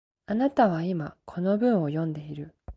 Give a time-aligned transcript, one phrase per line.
[0.25, 2.55] あなたは今、この文を読んでいる